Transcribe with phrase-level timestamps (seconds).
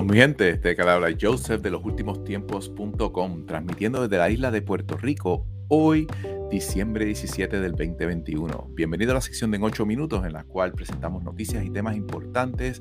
[0.00, 0.48] Saludos, mi gente.
[0.48, 5.44] Este que habla Joseph de los últimos tiempos.com, transmitiendo desde la isla de Puerto Rico
[5.68, 6.06] hoy,
[6.50, 8.70] diciembre 17 del 2021.
[8.70, 11.96] Bienvenido a la sección de en 8 minutos, en la cual presentamos noticias y temas
[11.96, 12.80] importantes,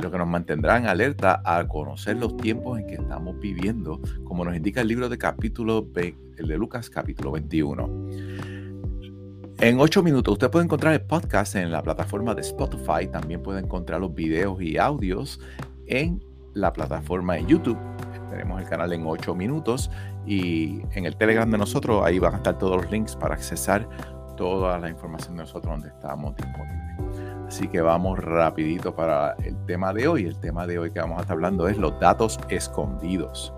[0.00, 4.54] lo que nos mantendrán alerta a conocer los tiempos en que estamos viviendo, como nos
[4.54, 8.10] indica el libro de capítulo, el de Lucas, capítulo 21.
[9.58, 13.58] En 8 minutos usted puede encontrar el podcast en la plataforma de Spotify, también puede
[13.58, 15.40] encontrar los videos y audios
[15.86, 17.78] en la plataforma de YouTube.
[18.30, 19.90] Tenemos el canal en 8 minutos
[20.26, 23.88] y en el Telegram de nosotros ahí van a estar todos los links para accesar
[24.36, 26.80] toda la información de nosotros donde estamos disponibles.
[27.46, 30.24] Así que vamos rapidito para el tema de hoy.
[30.24, 33.52] El tema de hoy que vamos a estar hablando es los datos escondidos.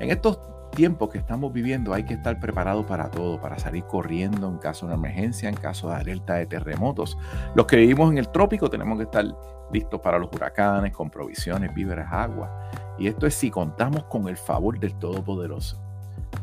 [0.00, 0.40] En estos
[0.74, 4.86] tiempos que estamos viviendo hay que estar preparado para todo, para salir corriendo en caso
[4.86, 7.16] de emergencia, en caso de alerta de terremotos.
[7.54, 9.24] Los que vivimos en el trópico tenemos que estar
[9.72, 12.70] listos para los huracanes, con provisiones, víveres, agua.
[12.98, 15.80] Y esto es si contamos con el favor del Todopoderoso.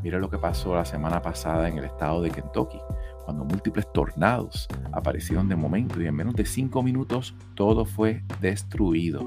[0.01, 2.79] Mira lo que pasó la semana pasada en el estado de Kentucky,
[3.23, 9.23] cuando múltiples tornados aparecieron de momento y en menos de cinco minutos todo fue destruido.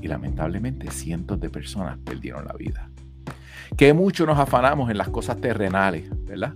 [0.00, 2.90] Y lamentablemente cientos de personas perdieron la vida.
[3.76, 6.54] Que mucho nos afanamos en las cosas terrenales, ¿verdad?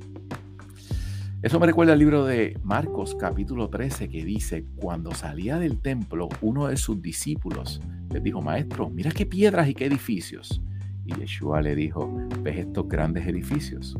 [1.42, 6.28] Eso me recuerda al libro de Marcos capítulo 13 que dice, cuando salía del templo,
[6.40, 10.62] uno de sus discípulos les dijo, maestro, mira qué piedras y qué edificios.
[11.04, 12.08] Y Yeshua le dijo,
[12.42, 13.96] ves estos grandes edificios.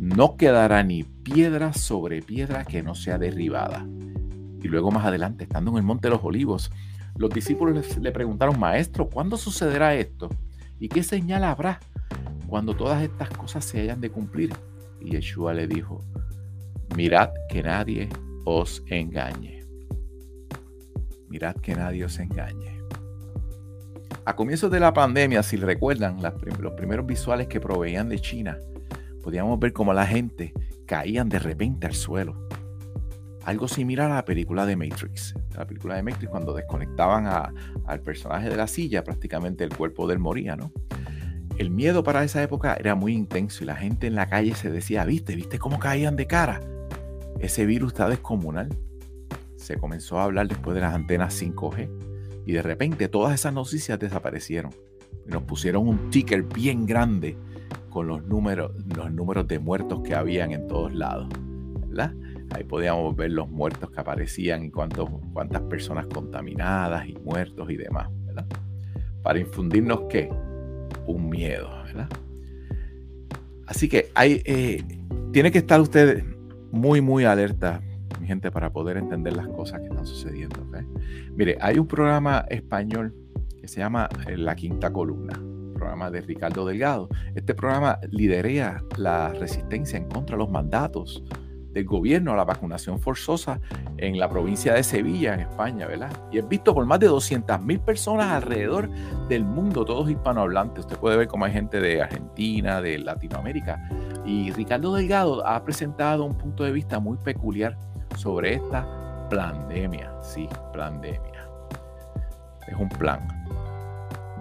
[0.00, 3.86] No quedará ni piedra sobre piedra que no sea derribada.
[4.60, 6.72] Y luego más adelante, estando en el Monte de los Olivos,
[7.16, 10.30] los discípulos le preguntaron, maestro, ¿cuándo sucederá esto?
[10.80, 11.78] ¿Y qué señal habrá
[12.52, 14.52] cuando todas estas cosas se hayan de cumplir?
[15.00, 16.04] Y Yeshua le dijo,
[16.94, 18.10] Mirad que nadie
[18.44, 19.64] os engañe.
[21.30, 22.78] Mirad que nadie os engañe.
[24.26, 28.58] A comienzos de la pandemia, si recuerdan, los primeros visuales que proveían de China,
[29.22, 30.52] podíamos ver cómo la gente
[30.84, 32.48] caían de repente al suelo.
[33.46, 35.34] Algo similar a la película de Matrix.
[35.56, 37.54] La película de Matrix, cuando desconectaban
[37.86, 40.70] al personaje de la silla, prácticamente el cuerpo del moría, ¿no?
[41.58, 44.70] El miedo para esa época era muy intenso y la gente en la calle se
[44.70, 46.60] decía, viste, viste cómo caían de cara
[47.42, 48.68] ese virus está descomunal.
[49.56, 51.90] Se comenzó a hablar después de las antenas 5G
[52.46, 54.72] y de repente todas esas noticias desaparecieron.
[55.26, 57.36] Nos pusieron un ticker bien grande
[57.90, 61.28] con los números, los números de muertos que habían en todos lados.
[61.88, 62.14] ¿verdad?
[62.54, 67.76] Ahí podíamos ver los muertos que aparecían y cuántos, cuántas personas contaminadas y muertos y
[67.76, 68.08] demás.
[68.24, 68.46] ¿verdad?
[69.22, 70.30] Para infundirnos qué?
[71.06, 71.70] Un miedo.
[71.84, 72.08] ¿verdad?
[73.66, 74.84] Así que hay, eh,
[75.32, 76.24] tiene que estar usted
[76.70, 77.80] muy, muy alerta,
[78.20, 80.62] mi gente, para poder entender las cosas que están sucediendo.
[81.34, 83.14] Mire, hay un programa español
[83.60, 85.40] que se llama eh, La Quinta Columna,
[85.74, 87.08] programa de Ricardo Delgado.
[87.34, 91.22] Este programa liderea la resistencia en contra de los mandatos
[91.72, 93.60] del gobierno a la vacunación forzosa
[93.96, 96.10] en la provincia de Sevilla, en España, ¿verdad?
[96.30, 98.88] Y es visto por más de 200 mil personas alrededor
[99.28, 100.80] del mundo, todos hispanohablantes.
[100.80, 103.88] Usted puede ver cómo hay gente de Argentina, de Latinoamérica,
[104.24, 107.76] y Ricardo Delgado ha presentado un punto de vista muy peculiar
[108.16, 108.86] sobre esta
[109.30, 110.12] pandemia.
[110.22, 111.48] Sí, pandemia.
[112.68, 113.41] Es un plan.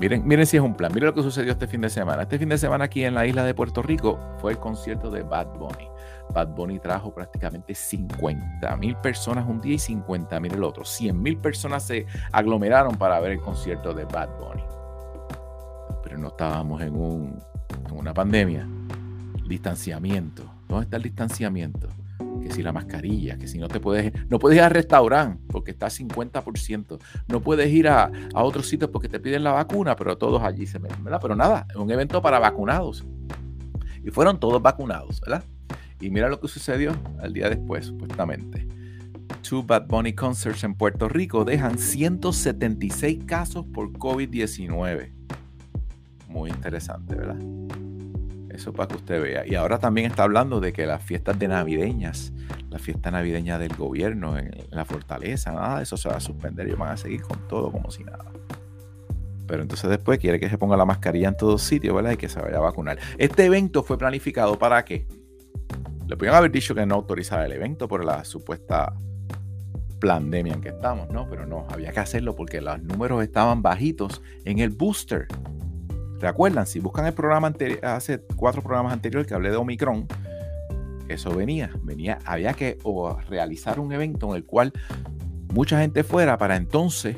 [0.01, 0.91] Miren, miren si es un plan.
[0.91, 2.23] Miren lo que sucedió este fin de semana.
[2.23, 5.22] Este fin de semana aquí en la isla de Puerto Rico fue el concierto de
[5.22, 5.88] Bad Bunny.
[6.34, 10.85] Bad Bunny trajo prácticamente 50 mil personas un día y 50 mil el otro.
[10.85, 14.63] 100 mil personas se aglomeraron para ver el concierto de Bad Bunny.
[16.03, 17.40] Pero no estábamos en, un,
[17.88, 18.67] en una pandemia
[19.47, 20.51] distanciamiento.
[20.67, 21.90] ¿Dónde está el distanciamiento?
[22.41, 25.71] Que si la mascarilla, que si no te puedes, no puedes ir al restaurante porque
[25.71, 30.17] está 50%, no puedes ir a, a otros sitios porque te piden la vacuna, pero
[30.17, 31.19] todos allí se meten, ¿verdad?
[31.21, 33.05] Pero nada, es un evento para vacunados.
[34.03, 35.43] Y fueron todos vacunados, ¿verdad?
[35.99, 38.67] Y mira lo que sucedió al día después, supuestamente.
[39.47, 45.11] Two Bad Bunny Concerts en Puerto Rico dejan 176 casos por COVID-19.
[46.28, 47.37] Muy interesante, ¿verdad?
[48.53, 49.47] Eso para que usted vea.
[49.47, 52.33] Y ahora también está hablando de que las fiestas de navideñas,
[52.69, 56.67] la fiesta navideña del gobierno en, la fortaleza, nada de eso se va a suspender.
[56.67, 58.25] Ellos van a seguir con todo como si nada.
[59.47, 62.11] Pero entonces después quiere que se ponga la mascarilla en todos sitios, ¿verdad?
[62.11, 62.99] Y que se vaya a vacunar.
[63.17, 65.07] Este evento fue planificado para qué?
[66.07, 68.93] Le podrían haber dicho que no autorizaba el evento por la supuesta
[70.01, 71.29] pandemia en que estamos, ¿no?
[71.29, 75.27] Pero no, había que hacerlo porque los números estaban bajitos en el booster.
[76.22, 76.68] ¿Recuerdan?
[76.68, 80.08] Si buscan el programa anterior, hace cuatro programas anteriores que hablé de Omicron,
[81.09, 82.78] eso venía, venía, había que
[83.28, 84.72] realizar un evento en el cual
[85.52, 87.18] mucha gente fuera para entonces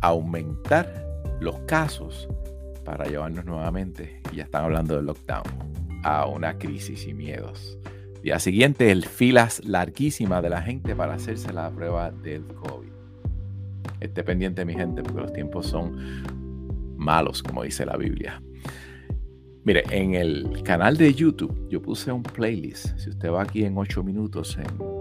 [0.00, 1.06] aumentar
[1.40, 2.28] los casos
[2.84, 5.42] para llevarnos nuevamente, y ya están hablando del lockdown,
[6.04, 7.78] a una crisis y miedos.
[8.22, 12.90] Día siguiente, el filas larguísimas de la gente para hacerse la prueba del COVID.
[14.00, 16.45] Esté pendiente, mi gente, porque los tiempos son
[16.96, 18.42] malos, como dice la Biblia.
[19.64, 22.96] Mire, en el canal de YouTube yo puse un playlist.
[22.98, 24.56] Si usted va aquí en 8 minutos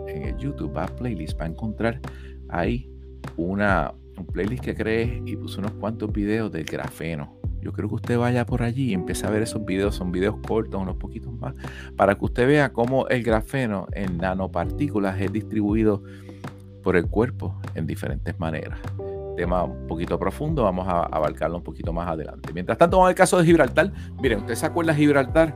[0.07, 2.01] en, el YouTube, va a playlist, va encontrar
[2.50, 2.89] ahí
[3.38, 7.39] una, un playlist que creé y puse unos cuantos videos del grafeno.
[7.62, 9.95] Yo creo que usted vaya por allí y empiece a ver esos videos.
[9.95, 11.56] Son videos cortos, unos poquitos más,
[11.95, 16.01] para que usted vea cómo el grafeno en nanopartículas es distribuido
[16.81, 18.80] por el cuerpo en diferentes maneras.
[19.36, 22.54] Tema un poquito profundo, vamos a abarcarlo un poquito más adelante.
[22.54, 23.92] Mientras tanto, vamos al caso de Gibraltar.
[24.22, 25.54] Miren, ¿usted se acuerda de Gibraltar?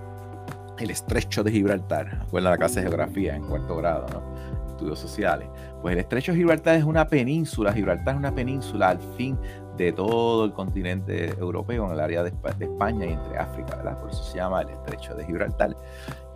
[0.78, 2.20] El estrecho de Gibraltar.
[2.22, 4.22] Acuerda la clase de geografía en cuarto grado, ¿no?
[4.70, 5.48] Estudios sociales.
[5.82, 7.74] Pues el estrecho de Gibraltar es una península.
[7.74, 9.38] Gibraltar es una península al fin
[9.78, 13.98] de todo el continente europeo, en el área de, España y entre África, ¿verdad?
[14.00, 15.78] Por eso se llama el estrecho de Gibraltar.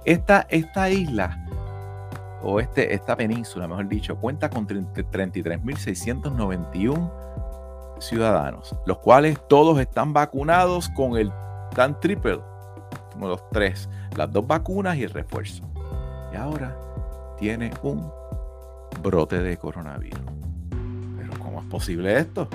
[0.06, 1.46] Esta, esta isla
[2.42, 7.24] o este, esta península, mejor dicho, cuenta con 33.691
[8.06, 11.32] ciudadanos, los cuales todos están vacunados con el
[11.76, 12.40] tan triple,
[13.12, 15.64] como los tres, las dos vacunas y el refuerzo.
[16.32, 16.78] Y ahora
[17.38, 18.10] tiene un
[19.02, 20.22] brote de coronavirus.
[21.18, 22.48] Pero ¿cómo es posible esto?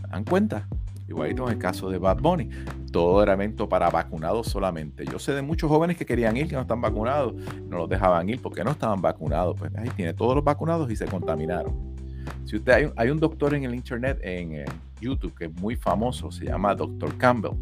[0.00, 0.66] ¿Se dan cuenta?
[1.08, 2.50] Igualito en el caso de Bad Bunny
[2.90, 5.04] todo era evento para vacunados solamente.
[5.04, 7.34] Yo sé de muchos jóvenes que querían ir, que no están vacunados,
[7.68, 9.56] no los dejaban ir porque no estaban vacunados.
[9.58, 11.97] Pues ahí tiene todos los vacunados y se contaminaron.
[12.48, 14.64] Si usted hay, un doctor en el internet, en
[15.02, 17.14] YouTube, que es muy famoso, se llama Dr.
[17.18, 17.52] Campbell.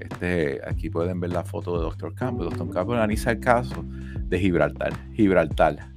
[0.00, 2.14] Este, aquí pueden ver la foto de Dr.
[2.14, 2.48] Campbell.
[2.48, 2.70] Dr.
[2.70, 4.94] Campbell analiza el caso de Gibraltar.
[5.12, 5.90] Gibraltar.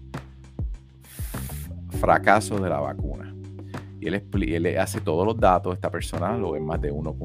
[1.92, 3.34] Fracaso de la vacuna.
[4.02, 5.74] Y él, él hace todos los datos.
[5.74, 7.16] Esta persona lo ve más de 1.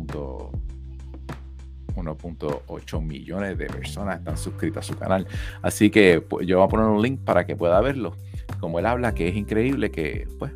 [1.97, 5.27] 1.8 millones de personas están suscritas a su canal.
[5.61, 8.15] Así que pues, yo voy a poner un link para que pueda verlo.
[8.61, 10.53] Como él habla, que es increíble que, pues,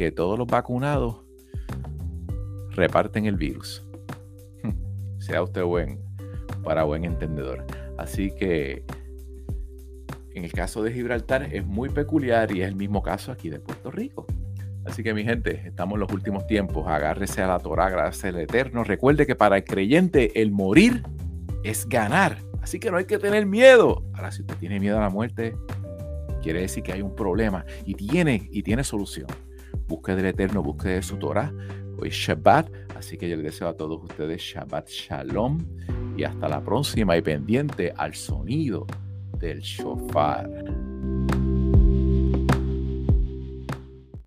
[0.00, 1.16] que todos los vacunados
[2.70, 3.86] reparten el virus.
[5.18, 6.00] Sea usted buen,
[6.64, 7.66] para buen entendedor.
[7.98, 8.82] Así que
[10.32, 13.60] en el caso de Gibraltar es muy peculiar y es el mismo caso aquí de
[13.60, 14.26] Puerto Rico.
[14.86, 16.88] Así que mi gente, estamos en los últimos tiempos.
[16.88, 18.84] Agárrese a la Torah, gracias al Eterno.
[18.84, 21.02] Recuerde que para el creyente el morir
[21.62, 22.38] es ganar.
[22.62, 24.02] Así que no hay que tener miedo.
[24.14, 25.54] Ahora, si usted tiene miedo a la muerte,
[26.42, 29.26] quiere decir que hay un problema y tiene, y tiene solución.
[29.90, 31.52] Busque del Eterno, busque de su Torah.
[31.98, 35.58] Hoy Shabbat, así que yo les deseo a todos ustedes Shabbat Shalom
[36.16, 38.86] y hasta la próxima y pendiente al sonido
[39.40, 40.48] del shofar.